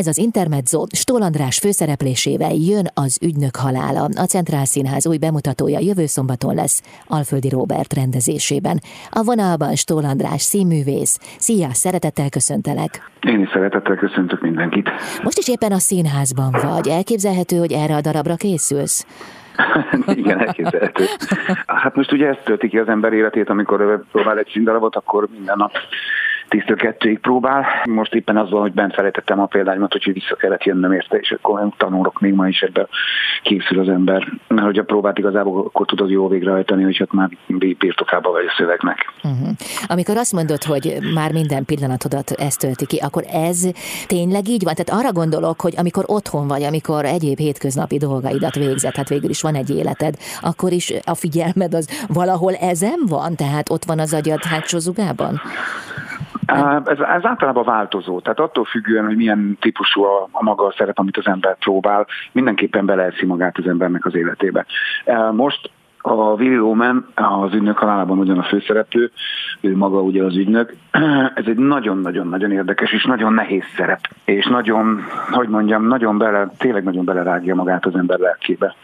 [0.00, 4.02] Ez az Intermezzo Stól András főszereplésével jön az ügynök halála.
[4.24, 8.76] A Centrál Színház új bemutatója jövő szombaton lesz Alföldi Robert rendezésében.
[9.10, 11.14] A vonalban Stól András színművész.
[11.38, 12.92] Szia, szeretettel köszöntelek!
[13.20, 14.90] Én is szeretettel köszöntök mindenkit.
[15.22, 16.88] Most is éppen a színházban vagy.
[16.88, 19.06] Elképzelhető, hogy erre a darabra készülsz?
[20.20, 21.04] Igen, elképzelhető.
[21.66, 25.56] Hát most ugye ezt tölti ki az ember életét, amikor próbál egy színdarabot, akkor minden
[25.58, 25.72] nap
[26.50, 27.66] 10-től 2 próbál.
[27.84, 31.30] Most éppen az van, hogy bent felejtettem a példányomat, hogy vissza kellett jönnöm érte, és
[31.30, 32.86] akkor tanulok még ma is ebbe
[33.42, 34.32] készül az ember.
[34.48, 37.28] Mert hogy a próbát igazából akkor tudod jól végrehajtani, hogy hát már
[37.78, 39.12] birtokába vagy a szövegnek.
[39.22, 39.48] Uh-huh.
[39.86, 43.68] Amikor azt mondod, hogy már minden pillanatodat ezt tölti ki, akkor ez
[44.06, 44.74] tényleg így van?
[44.74, 49.42] Tehát arra gondolok, hogy amikor otthon vagy, amikor egyéb hétköznapi dolgaidat végzed, hát végül is
[49.42, 53.34] van egy életed, akkor is a figyelmed az valahol ezen van?
[53.34, 55.40] Tehát ott van az agyad hátsó zugában?
[56.46, 60.98] Ez, ez általában változó, tehát attól függően, hogy milyen típusú a, a maga a szerep,
[60.98, 64.66] amit az ember próbál, mindenképpen beleeszi magát az embernek az életébe.
[65.32, 65.70] Most
[66.06, 69.10] a Willy Loman, az ügynök halálában ugyan a főszereplő,
[69.60, 70.74] ő maga ugye az ügynök.
[71.34, 76.84] Ez egy nagyon-nagyon-nagyon érdekes és nagyon nehéz szerep, és nagyon, hogy mondjam, nagyon bele, tényleg
[76.84, 78.74] nagyon belerágja magát az ember lelkébe.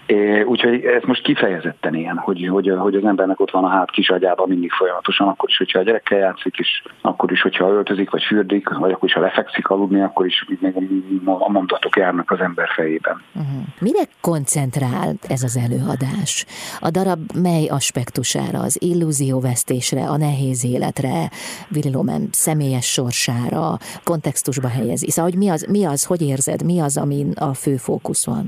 [0.44, 4.10] Úgyhogy ez most kifejezetten ilyen, hogy, hogy, hogy az embernek ott van a hát kis
[4.10, 8.22] agyában mindig folyamatosan, akkor is, hogyha a gyerekkel játszik, és akkor is, hogyha öltözik, vagy
[8.22, 10.76] fürdik, vagy akkor is, ha lefekszik aludni, akkor is még
[11.24, 13.22] a mondatok járnak az ember fejében.
[13.32, 13.62] Uh-huh.
[13.80, 16.46] Mire koncentrál ez az előadás?
[16.80, 21.28] A darab darab mely aspektusára, az illúzióvesztésre, a nehéz életre,
[21.68, 25.10] Virilomen személyes sorsára, kontextusba helyezi.
[25.10, 28.46] Szóval, hogy mi az, mi az, hogy érzed, mi az, amin a fő fókusz van?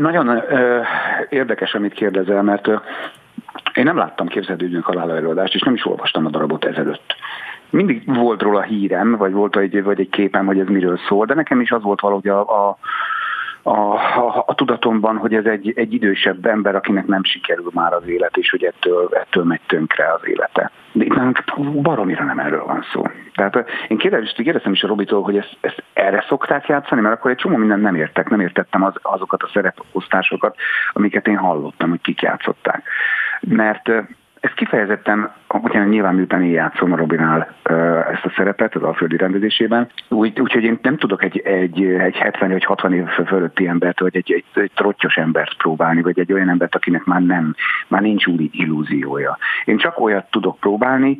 [0.00, 0.80] Nagyon ö,
[1.28, 2.76] érdekes, amit kérdezel, mert ö,
[3.74, 7.14] én nem láttam képzelődőnk halála előadást, és nem is olvastam a darabot ezelőtt.
[7.70, 11.34] Mindig volt róla hírem, vagy volt egy, vagy egy képem, hogy ez miről szól, de
[11.34, 12.78] nekem is az volt valahogy a, a
[13.66, 18.36] a, a, tudatomban, hogy ez egy, egy idősebb ember, akinek nem sikerül már az élet,
[18.36, 20.70] és hogy ettől, ettől megy tönkre az élete.
[20.92, 21.44] De itt már
[21.82, 23.02] baromira nem erről van szó.
[23.34, 27.30] Tehát én kérdeztem, kérdeztem is a Robitól, hogy ezt, ezt erre szokták játszani, mert akkor
[27.30, 30.56] egy csomó mindent nem értek, nem értettem az, azokat a szereposztásokat,
[30.92, 32.82] amiket én hallottam, hogy kik játszották.
[33.40, 33.90] Mert
[34.40, 37.54] ez kifejezetten, hogyha nyilván miután én játszom a Robinál
[38.12, 42.50] ezt a szerepet az Alföldi rendezésében, úgy, úgyhogy én nem tudok egy, egy, egy 70
[42.50, 46.48] vagy 60 év fölötti embert, vagy egy, egy, egy trottyos embert próbálni, vagy egy olyan
[46.48, 47.54] embert, akinek már nem,
[47.88, 49.38] már nincs új illúziója.
[49.64, 51.18] Én csak olyat tudok próbálni,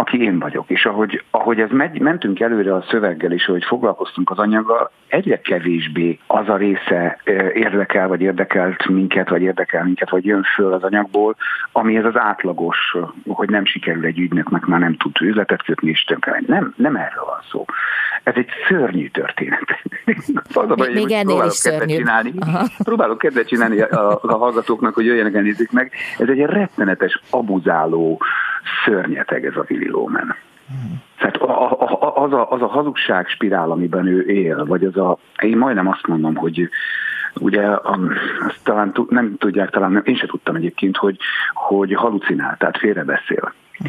[0.00, 0.70] aki én vagyok.
[0.70, 5.40] És ahogy, ahogy ez megy, mentünk előre a szöveggel, és ahogy foglalkoztunk az anyaggal, egyre
[5.40, 7.18] kevésbé az a része
[7.54, 11.36] érdekel, vagy érdekelt minket, vagy érdekel minket, vagy jön föl az anyagból,
[11.72, 12.96] ami ez az átlagos,
[13.26, 17.24] hogy nem sikerül egy ügynöknek, már nem tud üzletet kötni, és tönkre Nem, nem erről
[17.24, 17.64] van szó.
[18.22, 19.82] Ez egy szörnyű történet.
[20.54, 21.96] az a baj, még ennél is szörnyű.
[21.96, 22.32] Csinálni,
[22.84, 25.92] próbálok kedvet csinálni a, a hallgatóknak, hogy jöjjenek el meg.
[26.18, 28.20] Ez egy rettenetes, abuzáló,
[28.84, 30.34] szörnyeteg ez a Willy Loman.
[31.18, 35.18] Tehát a, a, az, a, az a hazugság spirál, amiben ő él, vagy az a,
[35.42, 36.68] én majdnem azt mondom, hogy
[37.34, 37.66] ugye
[38.38, 41.16] azt talán nem tudják, talán nem, én sem tudtam egyébként, hogy,
[41.52, 43.52] hogy halucinál, tehát félrebeszél.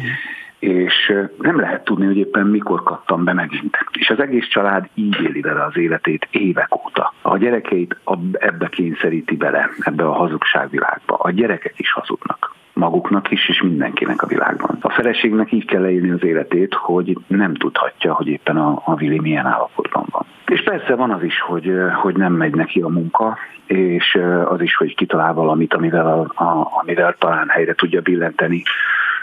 [0.62, 3.76] és nem lehet tudni, hogy éppen mikor kattam be megint.
[3.92, 7.14] És az egész család így éli vele az életét évek óta.
[7.22, 7.96] A gyerekeit
[8.32, 11.14] ebbe kényszeríti bele, ebbe a hazugságvilágba.
[11.14, 14.76] A gyerekek is hazudnak maguknak is, és mindenkinek a világban.
[14.80, 19.20] A feleségnek így kell leírni az életét, hogy nem tudhatja, hogy éppen a, a Vili
[19.20, 20.24] milyen állapotban van.
[20.46, 21.72] És persze van az is, hogy,
[22.02, 26.68] hogy nem megy neki a munka, és az is, hogy kitalál valamit, amivel, a, a,
[26.80, 28.62] amivel talán helyre tudja billenteni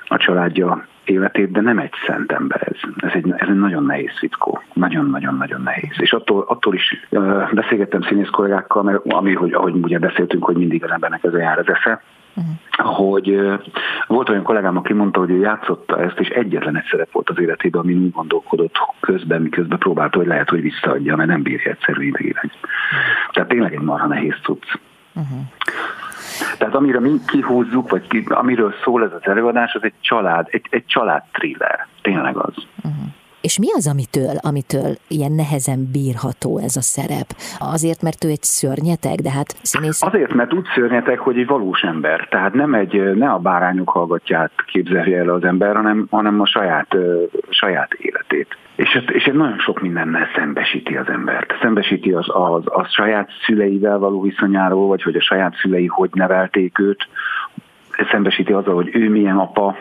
[0.08, 2.92] a családja életét, de nem egy szent ember ez.
[2.98, 4.62] Ez egy, ez egy nagyon nehéz fickó.
[4.74, 5.96] Nagyon-nagyon-nagyon nehéz.
[5.98, 10.56] És attól, attól is uh, beszélgettem színész kollégákkal, mert ami, hogy, ahogy ugye beszéltünk, hogy
[10.56, 12.02] mindig az embernek ez jár az esze,
[12.40, 12.96] uh-huh.
[12.96, 13.40] hogy
[14.08, 17.40] volt olyan kollégám, aki mondta, hogy ő játszotta ezt, és egyetlen egy szerep volt az
[17.40, 22.10] életében, ami úgy gondolkodott közben, miközben próbálta, hogy lehet, hogy visszaadja, mert nem bírja egyszerű.
[22.10, 22.52] Uh-huh.
[23.32, 24.66] Tehát tényleg egy marha nehéz cucc.
[25.14, 25.40] Uh-huh.
[26.58, 30.66] Tehát amire mi kihúzzuk, vagy ki, amiről szól ez az előadás, az egy család, egy,
[30.70, 31.88] egy család thriller.
[32.02, 32.54] Tényleg az.
[32.84, 33.08] Uh-huh.
[33.42, 37.30] És mi az, amitől, amitől ilyen nehezen bírható ez a szerep?
[37.60, 40.02] Azért, mert ő egy szörnyeteg, de hát színész...
[40.02, 42.28] Azért, mert úgy szörnyeteg, hogy egy valós ember.
[42.30, 46.96] Tehát nem egy, ne a bárányok hallgatját képzelje el az ember, hanem, hanem a saját,
[47.50, 48.58] saját életét.
[48.76, 51.54] És, és egy nagyon sok mindennel szembesíti az embert.
[51.62, 56.80] Szembesíti az, az, az saját szüleivel való viszonyáról, vagy hogy a saját szülei hogy nevelték
[56.80, 57.08] őt,
[58.12, 59.76] szembesíti azzal, hogy ő milyen apa,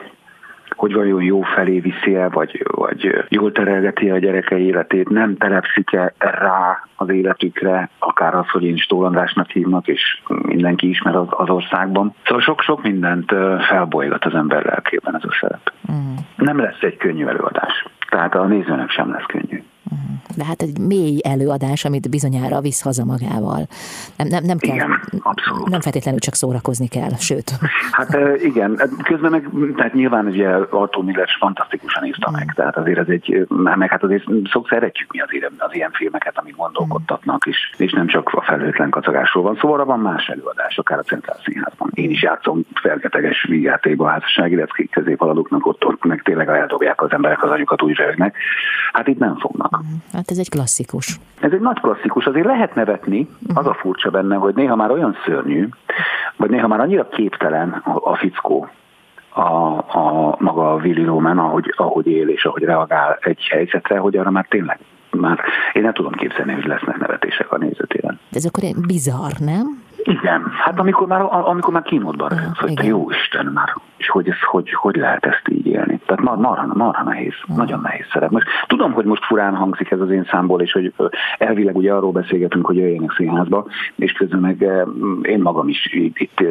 [0.79, 6.83] hogy vajon jó felé viszi-e, vagy, vagy jól terelgeti a gyereke életét, nem telepszik-e rá
[6.97, 12.15] az életükre, akár az, hogy én Andrásnak hívnak, és mindenki ismer az, az országban.
[12.25, 13.35] Szóval sok-sok mindent
[13.69, 15.73] felbolygat az ember lelkében ez a szerep.
[15.89, 16.19] Uh-huh.
[16.37, 17.85] Nem lesz egy könnyű előadás.
[18.09, 19.63] Tehát a nézőnek sem lesz könnyű.
[20.37, 23.67] De hát egy mély előadás, amit bizonyára visz haza magával.
[24.17, 25.69] Nem, nem, nem kell, igen, abszolút.
[25.69, 27.51] Nem feltétlenül csak szórakozni kell, sőt.
[27.91, 33.09] Hát igen, közben meg, tehát nyilván ugye Artur Miller fantasztikusan írta meg, tehát azért ez
[33.09, 37.93] egy, meg hát azért szok szeretjük mi azért az ilyen filmeket, amik gondolkodtatnak, és, és
[37.93, 41.91] nem csak a felhőtlen kacagásról van szóval van más előadás, akár a Centrál Színházban.
[41.95, 47.43] Én is játszom felketeges vígjátékba házassági leckék középhaladóknak, ott, ott meg tényleg eldobják az emberek
[47.45, 48.37] az anyukat úgy röhögnek.
[48.93, 49.78] Hát itt nem fognak.
[50.13, 51.19] Hát ez egy klasszikus.
[51.41, 55.17] Ez egy nagy klasszikus, azért lehet nevetni, az a furcsa benne, hogy néha már olyan
[55.25, 55.69] szörnyű,
[56.37, 58.69] vagy néha már annyira képtelen a, fickó,
[59.29, 59.41] a,
[59.99, 64.31] a maga a Willy Roman, ahogy, ahogy él és ahogy reagál egy helyzetre, hogy arra
[64.31, 64.79] már tényleg
[65.11, 65.41] már
[65.73, 68.21] én nem tudom képzelni, hogy lesznek nevetések a nézőtéren.
[68.33, 69.83] Ez akkor egy bizarr, nem?
[70.03, 74.29] Igen, hát amikor már, amikor már kínódban röhögsz, hogy te jó Isten már, és hogy,
[74.29, 76.01] ez, hogy, hogy lehet ezt így élni.
[76.07, 77.57] Tehát mar, marha, marha nehéz, mm.
[77.57, 78.31] nagyon nehéz szerep.
[78.31, 80.93] Most tudom, hogy most furán hangzik ez az én számból, és hogy
[81.39, 83.67] elvileg ugye arról beszélgetünk, hogy jöjjenek színházba,
[83.97, 84.67] és közben meg
[85.23, 86.43] én magam is itt, itt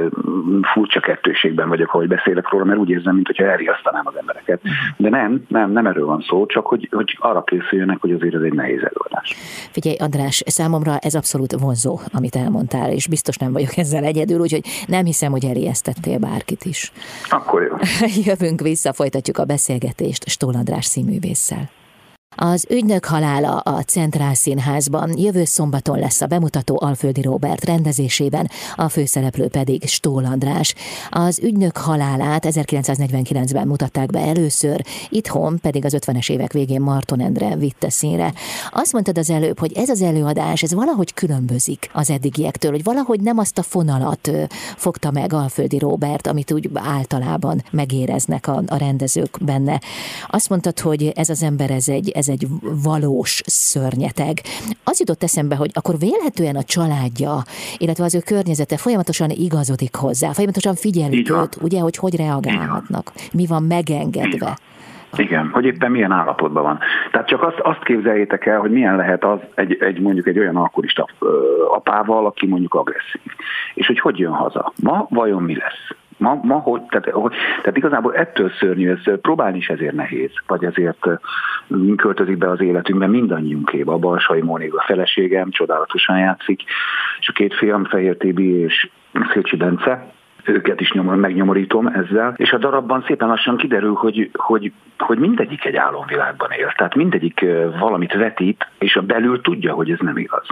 [0.74, 4.62] furcsa kettőségben vagyok, ahogy beszélek róla, mert úgy érzem, mintha elriasztanám az embereket.
[4.68, 4.72] Mm.
[4.98, 8.42] De nem, nem, nem erről van szó, csak hogy, hogy arra készüljenek, hogy azért ez
[8.42, 9.36] egy nehéz előadás.
[9.72, 14.66] Figyelj, András, számomra ez abszolút vonzó, amit elmondtál, és biztos nem vagyok ezzel egyedül, úgyhogy
[14.88, 16.92] nem hiszem, hogy elijesztettél bárkit is.
[17.30, 17.76] Akkor jó.
[18.32, 21.70] Jövünk vissza, folytatjuk a beszélgetést Stól András színművésszel.
[22.40, 28.90] Az ügynök halála a Centrál Színházban jövő szombaton lesz a bemutató Alföldi Robert rendezésében, a
[28.90, 30.74] főszereplő pedig Stól András.
[31.10, 37.56] Az ügynök halálát 1949-ben mutatták be először, itthon pedig az 50-es évek végén Marton Endre
[37.56, 38.34] vitte színre.
[38.72, 43.20] Azt mondtad az előbb, hogy ez az előadás, ez valahogy különbözik az eddigiektől, hogy valahogy
[43.20, 44.32] nem azt a fonalat
[44.76, 49.82] fogta meg Alföldi Robert, amit úgy általában megéreznek a, a rendezők benne.
[50.28, 52.48] Azt mondtad, hogy ez az ember, ez egy, ez ez egy
[52.84, 54.34] valós szörnyeteg.
[54.84, 57.34] Az jutott eszembe, hogy akkor vélhetően a családja,
[57.78, 63.46] illetve az ő környezete folyamatosan igazodik hozzá, folyamatosan figyelik őt, ugye, hogy hogy reagálhatnak, mi
[63.46, 64.58] van megengedve.
[65.16, 66.80] Igen, hogy éppen milyen állapotban van.
[67.12, 70.56] Tehát csak azt, azt képzeljétek el, hogy milyen lehet az egy, egy mondjuk egy olyan
[70.56, 71.08] alkoholista
[71.70, 73.22] apával, aki mondjuk agresszív.
[73.74, 74.74] És hogy hogy jön haza.
[74.84, 75.98] Ma vajon mi lesz?
[76.18, 80.64] Ma, ma hogy, tehát, hogy, tehát igazából ettől szörnyű, ez próbálni is ezért nehéz, vagy
[80.64, 81.08] ezért
[81.96, 83.92] költözik be az életünkbe mindannyiunkébe.
[83.92, 86.64] A Balsai Mónika feleségem csodálatosan játszik,
[87.20, 88.90] és a két fiam, Fehér Tibi és
[89.34, 90.12] Szécsi Bence,
[90.44, 95.66] őket is nyomor, megnyomorítom ezzel, és a darabban szépen lassan kiderül, hogy, hogy, hogy mindegyik
[95.66, 97.46] egy álomvilágban él, tehát mindegyik
[97.80, 100.46] valamit vetít, és a belül tudja, hogy ez nem igaz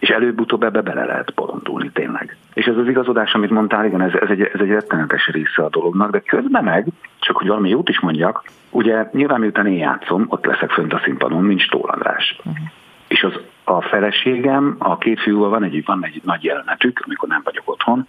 [0.00, 2.36] és előbb-utóbb ebbe bele lehet bolondulni tényleg.
[2.54, 5.68] És ez az igazodás, amit mondtál, igen, ez, ez, egy, ez egy rettenetes része a
[5.68, 6.86] dolognak, de közben meg,
[7.18, 11.00] csak hogy valami jót is mondjak, ugye nyilván miután én játszom, ott leszek fönt a
[11.04, 12.36] színpadon, mint Stól András.
[12.38, 12.66] Uh-huh.
[13.08, 17.40] És az a feleségem, a két fiúval van egy, van egy nagy jelenetük, amikor nem
[17.44, 18.06] vagyok otthon,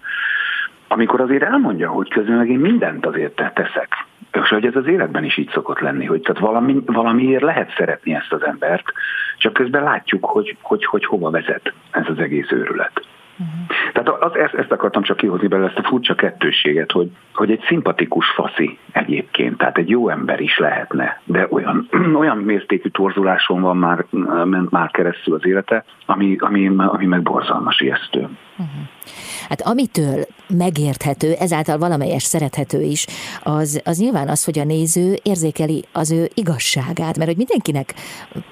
[0.91, 4.05] amikor azért elmondja, hogy közben meg én mindent azért teszek.
[4.31, 8.13] És hogy ez az életben is így szokott lenni, hogy tehát valami, valamiért lehet szeretni
[8.13, 8.83] ezt az embert,
[9.37, 13.05] csak közben látjuk, hogy, hogy, hogy hova vezet ez az egész őrület.
[13.41, 13.77] Uh-huh.
[13.93, 17.63] Tehát az, ezt, ezt akartam csak kihozni belőle, ezt a furcsa kettőséget, hogy, hogy egy
[17.67, 21.87] szimpatikus faszi egyébként, tehát egy jó ember is lehetne, de olyan,
[22.21, 24.05] olyan mértékű torzuláson van már,
[24.45, 28.27] ment már keresztül az élete, ami, ami, ami meg borzalmas ijesztő.
[28.61, 28.87] Uh-huh.
[29.49, 33.05] Hát amitől megérthető, ezáltal valamelyes szerethető is,
[33.43, 37.93] az, az nyilván az, hogy a néző érzékeli az ő igazságát, mert hogy mindenkinek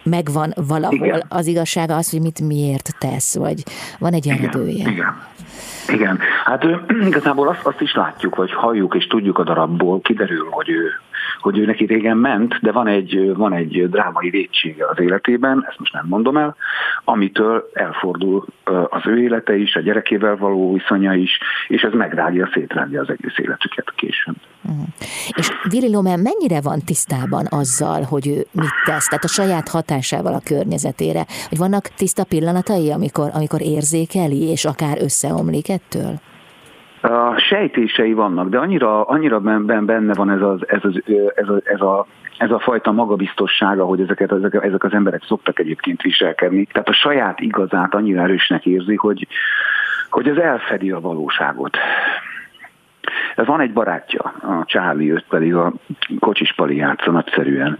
[0.04, 1.24] megvan valahol Igen.
[1.30, 3.64] az igazsága az, hogy mit miért tesz, vagy
[4.00, 4.92] van egy eredője.
[4.92, 5.28] Igen.
[5.94, 10.48] Igen, hát ő, igazából azt, azt is látjuk, vagy halljuk és tudjuk a darabból, kiderül,
[10.50, 10.92] hogy ő
[11.42, 15.80] hogy ő neki régen ment, de van egy, van egy drámai vétsége az életében, ezt
[15.80, 16.56] most nem mondom el,
[17.04, 18.46] amitől elfordul
[18.90, 23.38] az ő élete is, a gyerekével való viszonya is, és ez megrágja, szétrágja az egész
[23.38, 24.36] életüket később.
[24.62, 24.88] Uh-huh.
[25.36, 30.34] És Willy Loman mennyire van tisztában azzal, hogy ő mit tesz, tehát a saját hatásával
[30.34, 36.20] a környezetére, hogy vannak tiszta pillanatai, amikor, amikor érzékeli, és akár összeomlik ettől?
[37.02, 41.02] A sejtései vannak, de annyira, annyira benne van ez, az, ez, az,
[41.36, 42.06] ez, a, ez, a,
[42.38, 46.66] ez a fajta magabiztossága, hogy ezeket, ezek, ezek az emberek szoktak egyébként viselkedni.
[46.66, 49.28] Tehát a saját igazát annyira erősnek érzi, hogy,
[50.10, 51.78] hogy ez elfedi a valóságot.
[53.36, 55.74] Van egy barátja, a Charlie, őt pedig a
[56.20, 57.78] Kocsis Pali játsza nagyszerűen,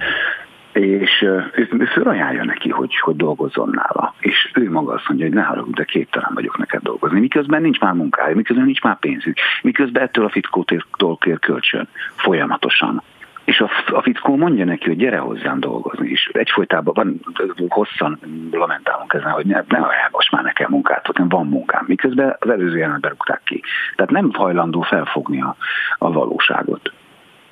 [0.72, 4.14] és ő, ő neki, hogy, hogy dolgozzon nála.
[4.20, 7.20] És ő maga azt mondja, hogy ne haragudj, de képtelen vagyok neked dolgozni.
[7.20, 13.02] Miközben nincs már munkája, miközben nincs már pénzük, miközben ettől a fickótól kér kölcsön folyamatosan.
[13.44, 17.20] És a, a fickó mondja neki, hogy gyere hozzám dolgozni, és egyfolytában van,
[17.68, 18.20] hosszan
[18.52, 19.80] lamentálunk ezen, hogy ne, ne
[20.12, 23.64] most már nekem munkát, hanem van munkám, miközben az előző jelenet berúgták ki.
[23.96, 25.56] Tehát nem hajlandó felfogni a,
[25.98, 26.92] a valóságot.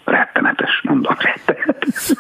[0.08, 2.12] Rettenetes, mondom, rettenetes.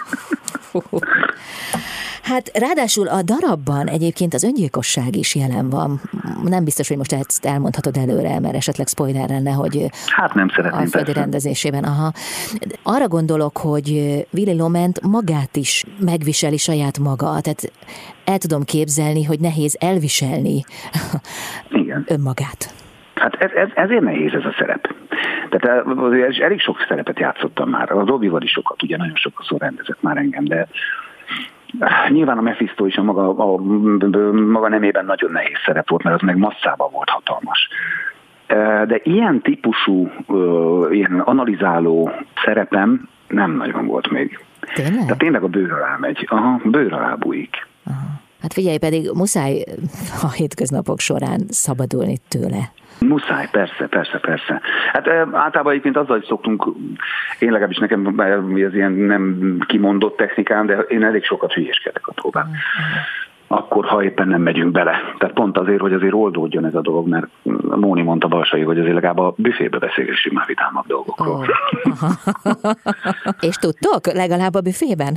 [2.23, 5.99] Hát ráadásul a darabban egyébként az öngyilkosság is jelen van.
[6.43, 10.81] Nem biztos, hogy most ezt elmondhatod előre, mert esetleg spoiler lenne, hogy hát nem szeretném,
[10.81, 11.83] a földi rendezésében.
[11.83, 12.11] Aha.
[12.83, 13.87] Arra gondolok, hogy
[14.31, 17.25] Willy Loment magát is megviseli saját maga.
[17.25, 17.71] Tehát
[18.25, 20.63] el tudom képzelni, hogy nehéz elviselni
[21.69, 22.05] Igen.
[22.15, 22.73] önmagát.
[23.15, 24.95] Hát ez, ez, ezért nehéz ez a szerep.
[25.49, 27.91] Tehát azért elég sok szerepet játszottam már.
[27.91, 30.67] A Robival is sokat, ugye nagyon sokszor rendezett már engem, de
[32.09, 33.57] Nyilván a Mephisto is a maga, a,
[34.31, 37.69] maga nemében nagyon nehéz szerep volt, mert az meg masszában volt hatalmas.
[38.87, 40.11] De ilyen típusú,
[40.91, 42.11] ilyen analizáló
[42.43, 44.39] szerepem nem nagyon volt még.
[44.73, 45.01] Tényleg?
[45.01, 46.25] Tehát tényleg a bőr alá megy.
[46.29, 47.67] Aha, bőr alá bújik.
[47.85, 48.25] Aha.
[48.41, 49.63] Hát figyelj, pedig muszáj
[50.21, 52.71] a hétköznapok során szabadulni tőle.
[52.99, 54.61] Muszáj, persze, persze, persze.
[54.91, 56.65] Hát általában egyébként azzal is szoktunk,
[57.39, 58.19] én legalábbis nekem
[58.55, 62.49] ez ilyen nem kimondott technikám, de én elég sokat hülyéskedek a próbán.
[63.47, 64.99] Akkor, ha éppen nem megyünk bele.
[65.17, 67.27] Tehát pont azért, hogy azért oldódjon ez a dolog, mert
[67.61, 71.45] Móni mondta Balsai, hogy azért legalább a büfébe beszélgessünk már vitámabb dolgokról.
[71.85, 72.11] Oh.
[73.49, 74.13] És tudtok?
[74.13, 75.15] Legalább a büfében?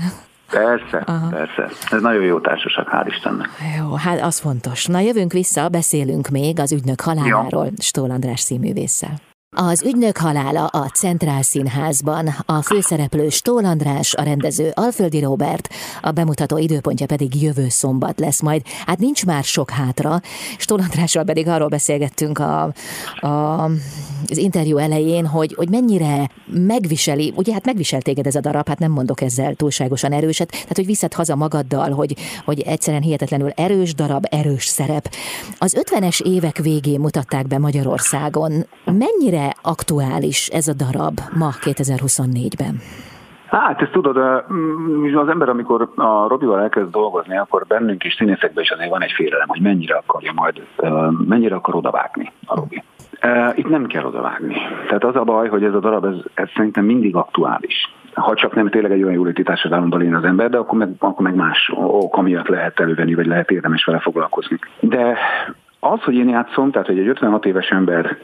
[0.50, 1.28] Persze, Aha.
[1.28, 1.69] persze.
[1.90, 3.49] Ez nagyon jó társaság, hál' Istennek.
[3.78, 4.87] Jó, hát az fontos.
[4.87, 9.29] Na jövünk vissza, beszélünk még az ügynök haláláról Stól András színművésszel.
[9.57, 15.69] Az ügynök halála a Centrál Színházban, a főszereplő Stól András, a rendező Alföldi Robert,
[16.02, 18.62] a bemutató időpontja pedig jövő szombat lesz majd.
[18.87, 20.21] Hát nincs már sok hátra,
[20.59, 22.73] Stól Andrással pedig arról beszélgettünk a,
[23.21, 23.64] a,
[24.28, 28.78] az interjú elején, hogy, hogy mennyire megviseli, ugye hát megvisel téged ez a darab, hát
[28.78, 33.95] nem mondok ezzel túlságosan erőset, tehát hogy viszed haza magaddal, hogy, hogy egyszerűen hihetetlenül erős
[33.95, 35.14] darab, erős szerep.
[35.59, 38.66] Az 50-es évek végén mutatták be Magyarországon.
[38.85, 42.80] Mennyire mennyire aktuális ez a darab ma 2024-ben?
[43.47, 44.16] Hát ezt tudod,
[45.14, 49.12] az ember, amikor a Robival elkezd dolgozni, akkor bennünk is színészekben is azért van egy
[49.12, 50.62] félelem, hogy mennyire akarja majd,
[51.28, 52.82] mennyire akar odavágni a Robi.
[53.54, 54.56] Itt nem kell odavágni.
[54.87, 57.94] Tehát az a baj, hogy ez a darab, ez, ez szerintem mindig aktuális.
[58.14, 61.25] Ha csak nem tényleg egy olyan jóléti társadalomban én az ember, de akkor meg, akkor
[61.25, 64.59] meg más ok miatt lehet elővenni, vagy lehet érdemes vele foglalkozni.
[64.80, 65.18] De
[65.80, 68.18] az, hogy én játszom, tehát hogy egy 56 éves ember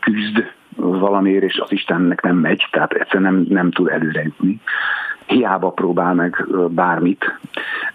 [0.00, 4.60] küzd valamiért, és az Istennek nem megy, tehát egyszerűen nem, nem tud előre jutni.
[5.26, 7.38] Hiába próbál meg bármit,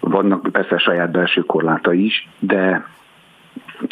[0.00, 2.86] vannak persze saját belső korlátai is, de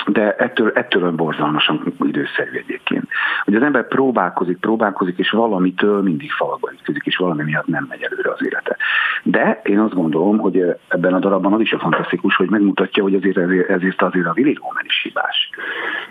[0.07, 3.09] de ettől, ettől borzalmasan időszerű egyébként.
[3.45, 8.02] Hogy az ember próbálkozik, próbálkozik, és valamitől mindig falakba ütközik, és valami miatt nem megy
[8.02, 8.76] előre az élete.
[9.23, 13.14] De én azt gondolom, hogy ebben a darabban az is a fantasztikus, hogy megmutatja, hogy
[13.14, 13.37] azért
[13.71, 15.50] ezért azért a Willy Roman is hibás.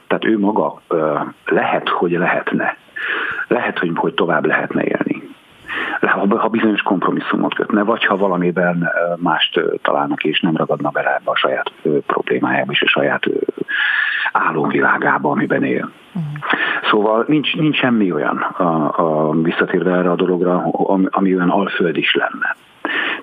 [0.07, 0.81] Tehát ő maga
[1.45, 2.77] lehet, hogy lehetne.
[3.47, 5.16] Lehet, hogy, hogy tovább lehetne élni
[6.37, 11.35] ha bizonyos kompromisszumot kötne, vagy ha valamiben mást találnak és nem ragadna bele ebbe a
[11.35, 11.71] saját
[12.05, 13.23] problémájába és a saját
[14.31, 15.89] álomvilágába, amiben él.
[16.13, 16.31] Uh-huh.
[16.89, 20.63] Szóval nincs, nincs semmi olyan a, a, visszatérve erre a dologra,
[21.09, 22.55] ami olyan alföld is lenne.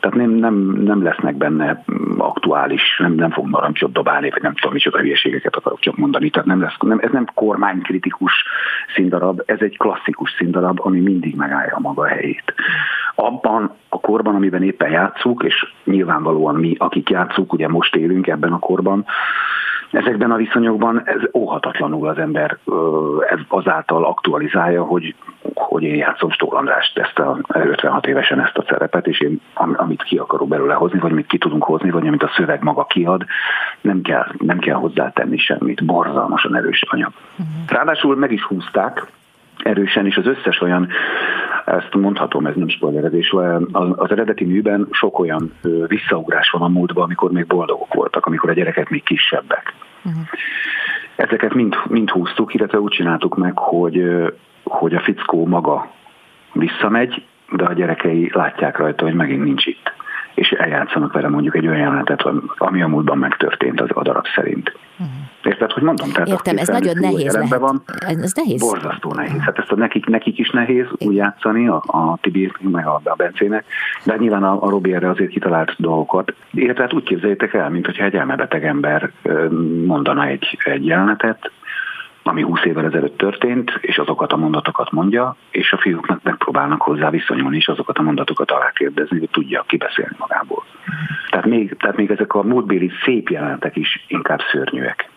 [0.05, 1.85] Tehát nem, nem, nem lesznek benne
[2.19, 6.31] aktuális, nem, nem fog narancsot dobálni, vagy nem tudom, micsoda hülyeségeket akarok csak mondani.
[6.31, 8.33] Tehát nem lesz, nem, ez nem kormánykritikus
[8.95, 12.55] színdarab, ez egy klasszikus színdarab, ami mindig megállja maga helyét.
[13.15, 18.53] Abban a korban, amiben éppen játszuk, és nyilvánvalóan mi, akik játszuk, ugye most élünk ebben
[18.53, 19.05] a korban,
[19.95, 22.59] Ezekben a viszonyokban ez óhatatlanul az ember
[23.31, 25.15] ez azáltal aktualizálja, hogy,
[25.55, 30.03] hogy én játszom Stól Andrást, ezt a 56 évesen ezt a szerepet, és én amit
[30.03, 33.25] ki akarok belőle hozni, vagy amit ki tudunk hozni, vagy amit a szöveg maga kiad,
[33.81, 35.85] nem kell, nem kell hozzátenni semmit.
[35.85, 37.13] Borzalmasan erős anyag.
[37.31, 37.55] Uh-huh.
[37.69, 39.07] Ráadásul meg is húzták,
[39.59, 40.89] erősen, és az összes olyan,
[41.65, 43.35] ezt mondhatom, ez nem spoilerezés,
[43.93, 45.53] az eredeti műben sok olyan
[45.87, 49.75] visszaugrás van a múltban, amikor még boldogok voltak, amikor a gyerekek még kisebbek.
[50.05, 50.23] Uh-huh.
[51.17, 54.05] Ezeket mind, mind húztuk, illetve úgy csináltuk meg, hogy,
[54.65, 55.91] hogy a fickó maga
[56.53, 59.93] visszamegy, de a gyerekei látják rajta, hogy megint nincs itt.
[60.35, 62.25] És eljátszanak vele mondjuk egy olyan jelenetet,
[62.57, 64.73] ami a múltban megtörtént az a darab szerint.
[64.99, 65.15] Uh-huh.
[65.45, 66.11] Érted, hogy mondom?
[66.11, 67.59] Tehát Értem, ez nagyon nehéz lehet.
[67.59, 68.61] Van, ez nehéz.
[68.61, 69.41] Borzasztó nehéz.
[69.41, 73.15] Hát ezt a nekik, nekik is nehéz úgy játszani, a, a Tibi, meg a, a
[73.17, 73.65] Bencének,
[74.05, 76.35] de nyilván a, a Robi erre azért kitalált dolgokat.
[76.53, 79.11] Érted, hát úgy képzeljétek el, mint hogyha egy elmebeteg ember
[79.85, 81.51] mondana egy, egy jelenetet,
[82.27, 87.11] ami 20 évvel ezelőtt történt, és azokat a mondatokat mondja, és a fiúknak megpróbálnak hozzá
[87.11, 90.65] viszonyulni, és azokat a mondatokat alákérdezni, hogy tudja kibeszélni magából.
[91.31, 95.13] Tehát még, tehát még ezek a múltbéli szép jelenetek is inkább szörnyűek.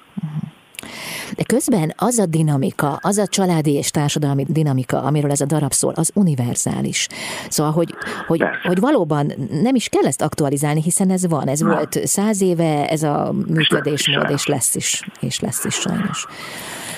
[1.37, 5.71] De közben az a dinamika, az a családi és társadalmi dinamika, amiről ez a darab
[5.71, 7.07] szól, az univerzális.
[7.49, 7.95] Szóval, hogy,
[8.27, 11.73] hogy, hogy valóban nem is kell ezt aktualizálni, hiszen ez van, ez Na.
[11.73, 16.25] volt száz éve, ez a működésmód, és lesz is, és lesz is sajnos.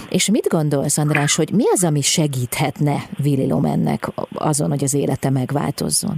[0.10, 5.30] És mit gondolsz, András, hogy mi az, ami segíthetne Willy Lomennek azon, hogy az élete
[5.30, 6.16] megváltozzon?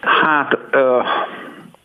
[0.00, 1.06] Hát, uh,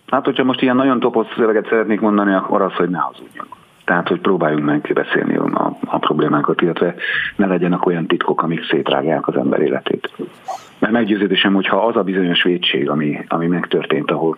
[0.07, 3.58] hát hogyha most ilyen nagyon topos szöveget szeretnék mondani, akkor az, hogy ne hazudjunk.
[3.89, 6.95] Tehát, hogy próbáljunk meg beszélni a, a problémákat, illetve
[7.35, 10.11] ne legyenek olyan titkok, amik szétrágják az ember életét.
[10.79, 14.37] Mert meggyőződésem, hogyha az a bizonyos védség, ami, ami megtörtént, ahol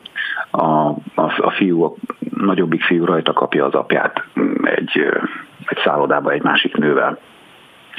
[0.52, 1.94] a, a, a fiú, a
[2.36, 4.24] nagyobbik fiú rajta kapja az apját
[4.64, 4.98] egy,
[5.66, 7.20] egy szállodába egy másik nővel,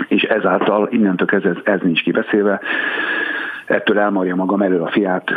[0.09, 2.61] és ezáltal innentől kezdve ez, ez nincs kibeszélve,
[3.67, 5.31] ettől elmarja magam elő a fiát.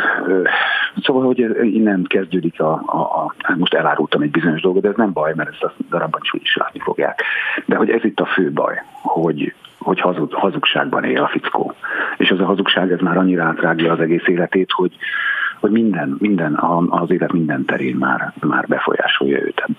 [1.02, 1.38] Szóval, hogy
[1.74, 5.32] innen kezdődik a, a, a hát most elárultam egy bizonyos dolgot, de ez nem baj,
[5.34, 7.22] mert ezt a darabban is úgyis látni fogják.
[7.64, 11.74] De hogy ez itt a fő baj, hogy, hogy hazug, hazugságban él a fickó.
[12.16, 14.96] És az a hazugság, ez már annyira átrágja az egész életét, hogy,
[15.60, 16.54] hogy minden, minden,
[16.88, 19.60] az élet minden terén már, már befolyásolja őt.
[19.60, 19.70] Hát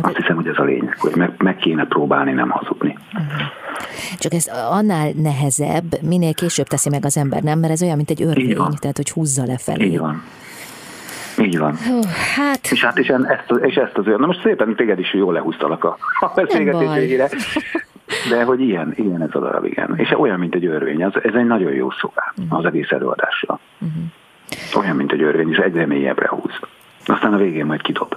[0.00, 2.98] Azt hiszem, hogy ez a lényeg, hogy meg, meg kéne próbálni nem hazudni.
[3.12, 3.48] Uh-huh.
[4.18, 7.58] Csak ez annál nehezebb, minél később teszi meg az ember, nem?
[7.58, 9.84] Mert ez olyan, mint egy örvény, tehát hogy húzza lefelé.
[9.84, 10.22] Így van.
[11.38, 11.78] Így van.
[11.90, 12.04] Oh,
[12.36, 12.70] hát...
[12.70, 14.20] És hát és ezt, és ezt az olyan.
[14.20, 17.28] Na most szépen téged is jól lehúztalak a, a beszélgetés végére.
[18.30, 19.94] De hogy ilyen, ilyen ez a darab, igen.
[19.96, 21.02] És olyan, mint egy örvény.
[21.02, 22.58] Ez, ez egy nagyon jó szó uh-huh.
[22.58, 23.58] az egész előadásra.
[23.78, 24.82] Uh-huh.
[24.82, 26.60] Olyan, mint egy örvény, és egyre mélyebbre húz.
[27.06, 28.16] Aztán a végén majd kidob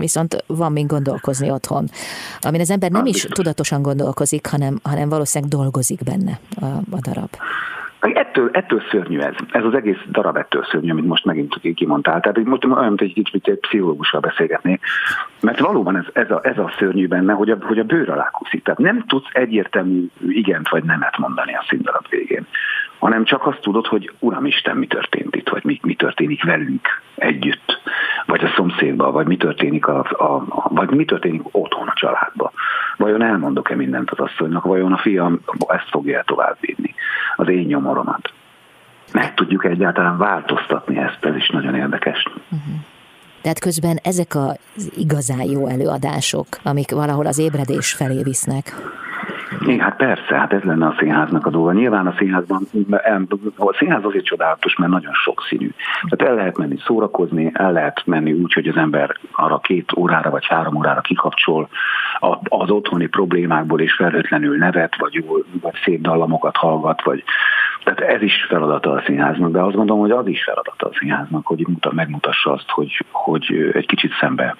[0.00, 1.84] viszont van még gondolkozni otthon,
[2.40, 7.30] amin az ember nem is tudatosan gondolkozik, hanem, hanem valószínűleg dolgozik benne a, a darab.
[8.00, 9.34] Ettől, ettől szörnyű ez.
[9.50, 12.20] Ez az egész darab ettől szörnyű, amit most megint kimondtál.
[12.20, 14.80] Tehát most olyan, mint egy kicsit egy pszichológussal beszélgetni.
[15.40, 18.30] Mert valóban ez, ez, a, ez a szörnyű benne, hogy a, hogy a bőr alá
[18.30, 18.64] kuszik.
[18.64, 22.46] Tehát nem tudsz egyértelmű igent vagy nemet mondani a színdarab végén
[23.00, 27.80] hanem csak azt tudod, hogy Uramisten, mi történt itt, vagy mi, mi történik velünk együtt,
[28.26, 32.50] vagy a szomszédban, vagy mi történik, a, a, a, vagy mi történik otthon a családban.
[32.96, 36.94] Vajon elmondok-e mindent az asszonynak, vajon a fiam ezt fogja továbbvinni,
[37.36, 38.32] az én nyomoromat.
[39.12, 42.22] Meg tudjuk egyáltalán változtatni ezt, ez is nagyon érdekes.
[42.26, 42.74] Uh-huh.
[43.42, 48.74] Tehát közben ezek az igazán jó előadások, amik valahol az ébredés felé visznek.
[49.60, 51.72] Igen, hát persze, hát ez lenne a színháznak a dolga.
[51.72, 52.66] Nyilván a színházban,
[53.56, 55.70] a színház azért csodálatos, mert nagyon sokszínű.
[56.08, 60.30] Tehát el lehet menni szórakozni, el lehet menni úgy, hogy az ember arra két órára
[60.30, 61.68] vagy három órára kikapcsol
[62.42, 65.24] az otthoni problémákból és felhőtlenül nevet, vagy,
[65.60, 67.24] vagy szép dallamokat hallgat, vagy
[67.84, 71.46] tehát ez is feladata a színháznak, de azt gondolom, hogy az is feladata a színháznak,
[71.46, 74.56] hogy megmutassa azt, hogy, hogy egy kicsit szembe,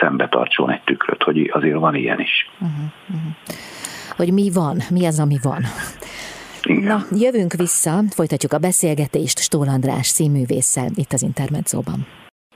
[0.00, 2.50] szembe tartson egy tükröt, hogy azért van ilyen is.
[2.60, 3.73] Uh-huh, uh-huh
[4.16, 5.62] hogy mi van, mi az, ami van.
[6.62, 6.84] Igen.
[6.84, 12.06] Na, jövünk vissza, folytatjuk a beszélgetést Stól András színművésszel itt az Intermedzóban.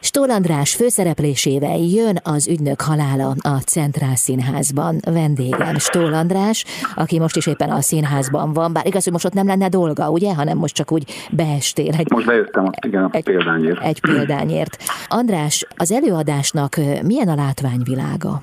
[0.01, 5.01] Stól András főszereplésével jön az ügynök halála a Centrál Színházban.
[5.05, 9.33] Vendégem Stól András, aki most is éppen a színházban van, bár igaz, hogy most ott
[9.33, 11.95] nem lenne dolga, ugye, hanem most csak úgy beestél.
[11.95, 13.83] Egy, most bejöttem ott, igen, a egy, példányért.
[13.83, 14.77] Egy példányért.
[15.09, 18.43] András, az előadásnak milyen a látványvilága?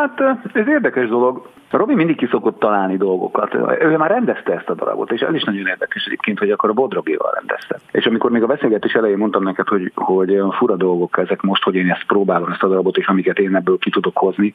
[0.00, 1.48] Hát ez érdekes dolog.
[1.70, 3.54] Robi mindig ki szokott találni dolgokat.
[3.80, 6.72] Ő már rendezte ezt a darabot, és ez is nagyon érdekes egyébként, hogy akkor a
[6.72, 7.78] Bodrogival rendezte.
[7.90, 11.62] És amikor még a beszélgetés elején mondtam neked, hogy, hogy olyan fura dolgok ezek most,
[11.62, 14.52] hogy én ezt próbálom, ezt a darabot, és amiket én ebből ki tudok hozni,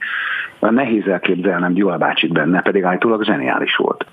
[0.59, 4.05] nehéz elképzelnem Gyula bácsit benne, pedig állítólag zseniális volt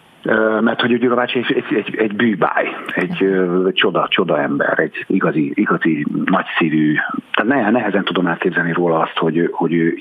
[0.61, 5.05] mert hogy Gyula bácsi egy, egy, egy, egy bűbáj, egy ö, csoda, csoda ember, egy
[5.07, 6.95] igazi, igazi nagyszívű,
[7.33, 9.95] tehát nehezen tudom elképzelni róla azt, hogy, hogy ő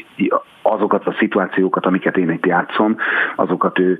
[0.61, 2.97] azokat a szituációkat, amiket én itt játszom,
[3.35, 3.99] azokat ő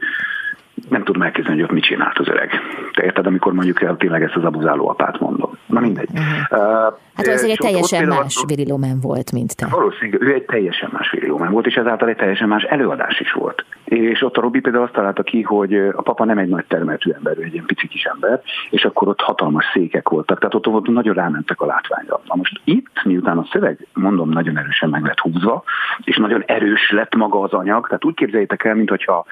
[0.89, 2.49] nem tudom elképzelni, hogy ott mit csinált az öreg.
[2.93, 5.57] Te érted, amikor mondjuk el tényleg ezt az abuzáló apát mondom.
[5.65, 6.09] Na mindegy.
[6.11, 6.61] Uh-huh.
[6.61, 9.67] Uh, hát az egy teljesen más Virilomen volt, mint te.
[9.69, 13.65] Valószínűleg ő egy teljesen más Virilomen volt, és ezáltal egy teljesen más előadás is volt.
[13.91, 17.11] És ott a Robi például azt találta ki, hogy a papa nem egy nagy termeltű
[17.11, 20.67] ember, ő egy ilyen pici kis ember, és akkor ott hatalmas székek voltak, tehát ott,
[20.67, 22.21] ott nagyon rámentek a látványra.
[22.27, 25.63] Na most itt, miután a szöveg, mondom, nagyon erősen meg lett húzva,
[26.03, 29.25] és nagyon erős lett maga az anyag, tehát úgy képzeljétek el, mintha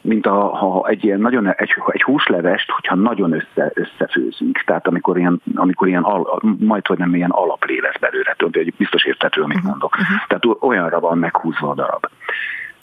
[0.00, 4.62] mint a, ha egy ilyen nagyon, egy, egy húslevest, hogyha nagyon össze, összefőzünk.
[4.66, 9.04] Tehát amikor ilyen, amikor ilyen al, majd, hogy nem ilyen alaplé lesz belőle, hogy biztos
[9.04, 9.70] értető, amit uh-huh.
[9.70, 9.96] mondok.
[9.96, 10.26] Uh-huh.
[10.26, 12.06] Tehát olyanra van meghúzva a darab.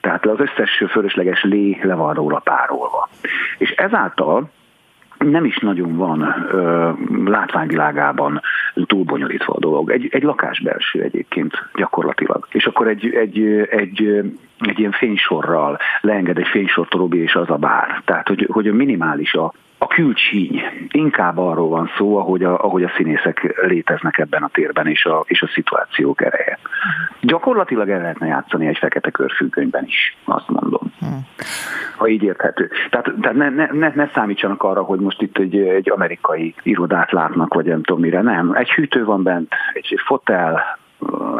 [0.06, 3.10] Tehát az összes fölösleges lé le van róla párolva.
[3.58, 4.50] És ezáltal
[5.18, 6.92] nem is nagyon van ö,
[7.26, 8.42] látványvilágában
[8.86, 9.92] túlbonyolítva a dolog.
[9.92, 12.48] Egy, egy lakásbelső egyébként gyakorlatilag.
[12.52, 13.40] És akkor egy, egy,
[13.70, 14.24] egy,
[14.60, 18.02] egy ilyen fénysorral leenged egy fénysort a Robi és az a bár.
[18.06, 20.64] Tehát, hogy, hogy minimális a, a külcsíny.
[20.92, 25.24] Inkább arról van szó, ahogy a, ahogy a színészek léteznek ebben a térben, és a,
[25.28, 26.60] és a szituációk ereje.
[27.22, 30.94] Gyakorlatilag el lehetne játszani egy fekete körfüggönyben is, azt mondom.
[31.98, 32.70] Ha így érthető.
[32.90, 37.12] Tehát, tehát ne, ne, ne, ne számítsanak arra, hogy most itt egy, egy amerikai irodát
[37.12, 38.22] látnak, vagy nem tudom mire.
[38.22, 38.52] Nem.
[38.54, 40.78] Egy hűtő van bent, egy, fotel,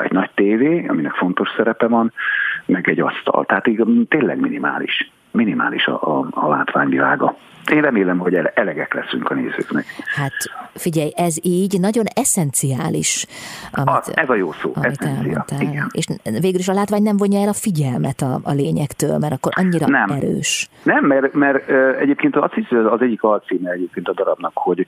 [0.04, 2.14] egy nagy tévé, aminek fontos szerepe van,
[2.66, 3.46] meg egy asztal.
[3.46, 5.12] Tehát így, tényleg minimális.
[5.36, 7.36] Minimális a, a, a látványvilága.
[7.72, 9.86] Én remélem, hogy elegek leszünk a nézőknek.
[10.16, 10.34] Hát
[10.74, 13.26] figyelj, ez így nagyon eszenciális.
[13.72, 15.46] Amit, a, ez a jó szó, eszencia.
[15.60, 15.88] Igen.
[15.92, 19.52] És végül is a látvány nem vonja el a figyelmet a, a lényektől, mert akkor
[19.56, 20.10] annyira nem.
[20.10, 20.70] erős.
[20.84, 21.70] Nem, mert, mert
[22.00, 24.86] egyébként azt hiszem, az egyik alcíme egyébként a darabnak, hogy,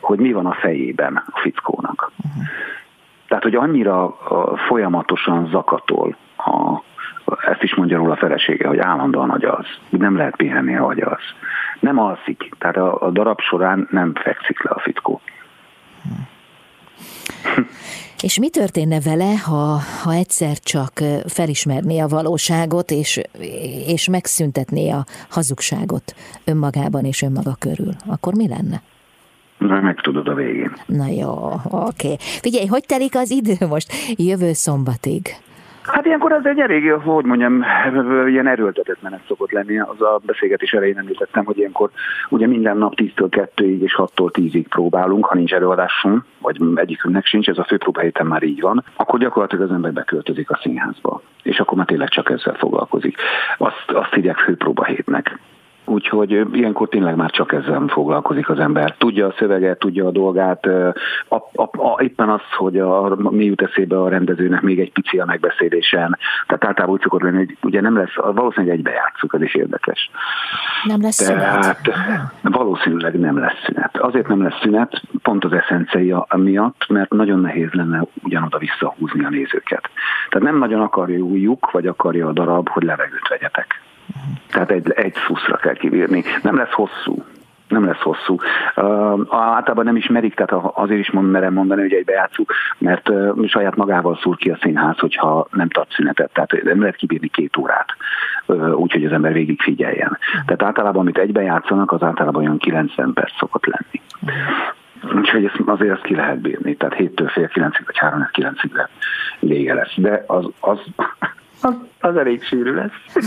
[0.00, 2.12] hogy mi van a fejében a fickónak.
[2.16, 2.42] Uh-huh.
[3.28, 4.16] Tehát, hogy annyira
[4.68, 6.82] folyamatosan zakatol a,
[7.46, 11.20] ezt is mondja róla a felesége, hogy állandóan agyaz, nem lehet pihenni, ha agyaz.
[11.80, 15.20] Nem alszik, tehát a, a darab során nem fekszik le a fickó.
[18.22, 20.92] És mi történne vele, ha, ha egyszer csak
[21.26, 23.20] felismerné a valóságot, és,
[23.86, 26.14] és megszüntetné a hazugságot
[26.44, 27.92] önmagában és önmaga körül?
[28.06, 28.82] Akkor mi lenne?
[29.58, 30.72] Na, megtudod a végén.
[30.86, 32.16] Na jó, oké.
[32.18, 35.22] Figyelj, hogy telik az idő most jövő szombatig?
[35.82, 37.64] Hát ilyenkor ez egy elég, hogy mondjam,
[38.26, 39.78] ilyen erőltetett menet szokott lenni.
[39.78, 41.90] Az a beszélgetés elején említettem, hogy ilyenkor
[42.28, 47.48] ugye minden nap 10-től 2-ig és 6-tól 10-ig próbálunk, ha nincs előadásunk, vagy egyikünknek sincs,
[47.48, 51.58] ez a főpróba héten már így van, akkor gyakorlatilag az ember beköltözik a színházba, és
[51.60, 53.16] akkor már tényleg csak ezzel foglalkozik.
[53.58, 55.38] Azt, azt hívják főpróba hétnek
[55.84, 58.94] úgyhogy ilyenkor tényleg már csak ezzel foglalkozik az ember.
[58.98, 60.66] Tudja a szöveget, tudja a dolgát,
[61.28, 65.18] a, a, a, éppen az, hogy a, mi jut eszébe a rendezőnek még egy pici
[65.18, 66.18] a megbeszélésen.
[66.46, 70.10] Tehát általában úgy szokott lenni, hogy ugye nem lesz, valószínűleg egybe játszuk, ez is érdekes.
[70.84, 72.30] Nem lesz Tehát, szünet?
[72.42, 73.96] Valószínűleg nem lesz szünet.
[73.96, 79.30] Azért nem lesz szünet, pont az eszenciája miatt, mert nagyon nehéz lenne ugyanoda visszahúzni a
[79.30, 79.90] nézőket.
[80.28, 83.80] Tehát nem nagyon akarjuk, vagy akarja a darab, hogy levegőt vegyetek.
[84.50, 86.24] Tehát egy, egy szuszra kell kivírni.
[86.42, 87.24] Nem lesz hosszú.
[87.68, 88.36] Nem lesz hosszú.
[88.76, 93.08] Uh, általában nem is merik, tehát azért is mond, merem mondani, hogy egybe játszuk, mert
[93.08, 96.30] uh, saját magával szúr ki a színház, hogyha nem tart szünetet.
[96.32, 97.86] Tehát nem lehet kibírni két órát,
[98.46, 100.18] uh, úgyhogy az ember végig figyeljen.
[100.46, 104.02] Tehát általában, amit egybe játszanak, az általában olyan 90 perc szokott lenni.
[105.14, 108.88] Úgyhogy ezt, azért ezt ki lehet bírni, tehát 7-től fél 9-ig vagy 3 9-ig
[109.38, 109.92] vége lesz.
[109.96, 110.78] De az, az
[111.60, 113.24] az, az elég sűrű lesz.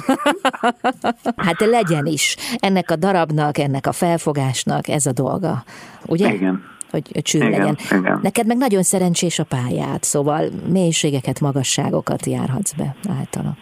[1.45, 2.35] hát legyen is.
[2.59, 5.63] Ennek a darabnak, ennek a felfogásnak ez a dolga.
[6.05, 6.33] Ugye?
[6.33, 6.71] Igen.
[6.91, 7.77] Hogy, hogy sűrű igen, legyen.
[7.99, 8.19] Igen.
[8.21, 13.55] Neked meg nagyon szerencsés a pályát, szóval mélységeket, magasságokat járhatsz be általa.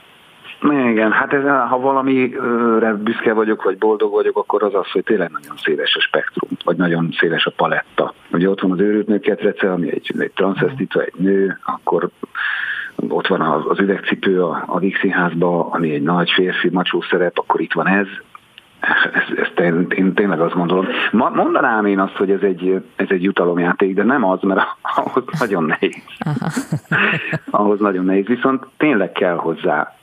[0.63, 5.31] Igen, hát ez, ha valamire büszke vagyok, vagy boldog vagyok, akkor az az, hogy tényleg
[5.31, 8.13] nagyon széles a spektrum, vagy nagyon széles a paletta.
[8.31, 12.09] Ugye ott van az őrült nőketrece, ami egy, egy transzesztita, egy nő, akkor
[13.07, 17.61] ott van az üvegcipő a, a Víg Színházba, ami egy nagy férfi macsó szerep, akkor
[17.61, 18.07] itt van ez,
[19.13, 19.63] ez, ez
[19.95, 20.87] én tényleg azt gondolom.
[21.11, 24.61] Ma, mondanám én azt, hogy ez egy, ez egy jutalomjáték, de nem az, mert
[24.95, 26.03] ahhoz nagyon nehéz.
[27.61, 29.95] ahhoz nagyon nehéz, viszont tényleg kell hozzá.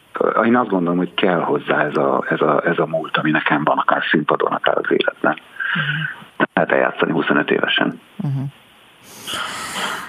[0.45, 3.65] Én azt gondolom, hogy kell hozzá ez a, ez a, ez a múlt, ami nekem
[3.65, 5.33] van, akár színpadon, akár az életben.
[5.37, 6.49] Uh-huh.
[6.53, 8.01] Lehet eljátszani 25 évesen.
[8.17, 8.43] Uh-huh.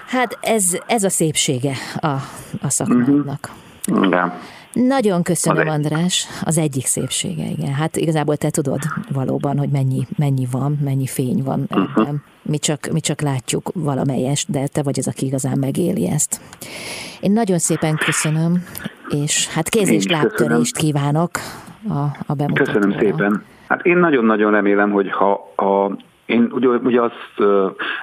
[0.08, 2.08] Hát ez, ez a szépsége a,
[2.62, 3.49] a szakmának.
[3.88, 4.05] Uh-huh.
[4.05, 4.34] Igen.
[4.73, 6.27] Nagyon köszönöm, az András.
[6.43, 7.73] Az egyik szépsége, igen.
[7.73, 8.79] Hát igazából te tudod
[9.12, 11.89] valóban, hogy mennyi, mennyi van, mennyi fény van uh-huh.
[11.97, 12.23] ebben.
[12.41, 16.41] Mi csak, mi csak látjuk valamelyest, de te vagy az, aki igazán megéli ezt.
[17.19, 18.63] Én nagyon szépen köszönöm,
[19.10, 21.32] és hát kéz és lábtörést kívánok
[21.89, 22.79] a, a bemutatóra.
[22.79, 23.43] Köszönöm szépen.
[23.67, 25.97] Hát én nagyon-nagyon remélem, hogy ha a
[26.30, 27.39] én ugye, ugye azt,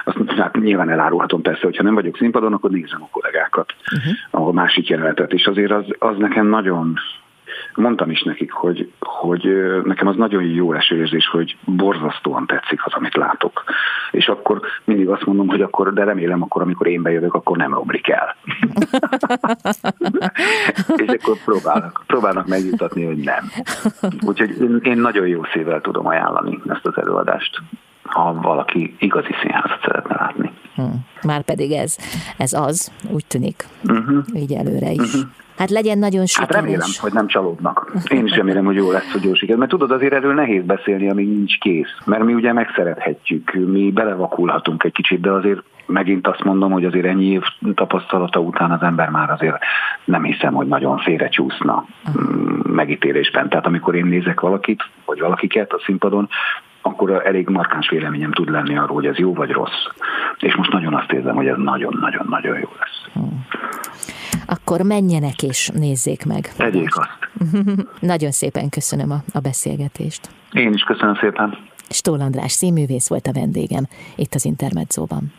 [0.03, 3.73] azt hát nyilván elárulhatom persze, hogyha nem vagyok színpadon, akkor nézem a kollégákat,
[4.31, 4.47] uh-huh.
[4.47, 6.93] a másik jelenetet, és azért az, az nekem nagyon,
[7.75, 9.43] mondtam is nekik, hogy, hogy
[9.83, 13.63] nekem az nagyon jó esőérzés, hogy borzasztóan tetszik az, amit látok.
[14.11, 17.73] És akkor mindig azt mondom, hogy akkor, de remélem akkor, amikor én bejövök, akkor nem
[17.73, 18.35] romlik el.
[21.05, 23.43] és akkor próbálnak, próbálnak megjutatni, hogy nem.
[24.21, 27.61] Úgyhogy én, én nagyon jó szívvel tudom ajánlani ezt az előadást
[28.07, 30.51] ha valaki igazi színházat szeretne látni.
[30.75, 31.05] Hmm.
[31.23, 31.97] Már pedig ez,
[32.37, 34.23] ez az, úgy tűnik, uh-huh.
[34.33, 35.13] így előre is.
[35.13, 35.29] Uh-huh.
[35.57, 36.55] Hát legyen nagyon sikeres.
[36.55, 37.93] Hát remélem, hogy nem csalódnak.
[38.09, 39.57] Én is remélem, hogy jó lesz, hogy jó siker.
[39.57, 41.95] Mert tudod, azért erről nehéz beszélni, amíg nincs kész.
[42.05, 47.05] Mert mi ugye megszerethetjük, mi belevakulhatunk egy kicsit, de azért megint azt mondom, hogy azért
[47.05, 47.41] ennyi év
[47.75, 49.57] tapasztalata után az ember már azért
[50.05, 52.63] nem hiszem, hogy nagyon félrecsúszna uh-huh.
[52.63, 53.49] megítélésben.
[53.49, 56.29] Tehát amikor én nézek valakit, vagy valakiket a színpadon,
[56.81, 59.85] akkor elég markáns véleményem tud lenni arról, hogy ez jó vagy rossz.
[60.37, 63.13] És most nagyon azt érzem, hogy ez nagyon-nagyon-nagyon jó lesz.
[63.13, 63.45] Hmm.
[64.45, 66.51] Akkor menjenek és nézzék meg.
[66.57, 67.29] Tegyék azt.
[67.99, 70.29] nagyon szépen köszönöm a, a beszélgetést.
[70.51, 71.57] Én is köszönöm szépen.
[71.89, 75.33] Stól András színművész volt a vendégem itt az Intermedzóban.